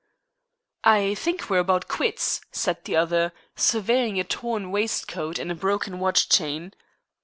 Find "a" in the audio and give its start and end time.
4.19-4.23